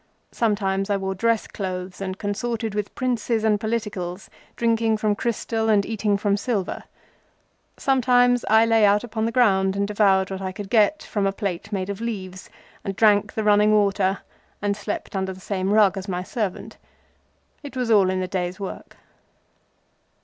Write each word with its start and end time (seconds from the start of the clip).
Sometimes 0.31 0.89
I 0.89 0.97
wore 0.97 1.13
dress 1.13 1.45
clothes 1.45 2.01
and 2.01 2.17
consorted 2.17 2.73
with 2.73 2.95
Princes 2.95 3.43
and 3.43 3.59
Politicals, 3.61 4.31
drinking 4.55 4.97
from 4.97 5.13
crystal 5.13 5.69
and 5.69 5.85
eating 5.85 6.17
from 6.17 6.37
silver. 6.37 6.85
Sometimes 7.77 8.43
I 8.45 8.65
lay 8.65 8.83
out 8.83 9.03
upon 9.03 9.25
the 9.25 9.31
ground 9.31 9.75
and 9.75 9.87
devoured 9.87 10.31
what 10.31 10.41
I 10.41 10.53
could 10.53 10.71
get, 10.71 11.03
from 11.03 11.27
a 11.27 11.31
plate 11.31 11.71
made 11.71 11.87
of 11.91 12.01
a 12.01 12.03
flapjack, 12.03 12.49
and 12.83 12.95
drank 12.95 13.33
the 13.35 13.43
running 13.43 13.73
water, 13.73 14.17
and 14.59 14.75
slept 14.75 15.15
under 15.15 15.33
the 15.33 15.39
same 15.39 15.71
rug 15.71 15.95
as 15.99 16.07
my 16.07 16.23
servant. 16.23 16.77
It 17.61 17.77
was 17.77 17.91
all 17.91 18.09
in 18.09 18.23
a 18.23 18.27
day's 18.27 18.59
work. 18.59 18.97